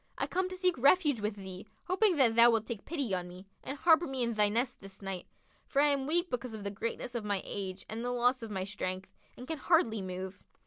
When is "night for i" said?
4.99-5.89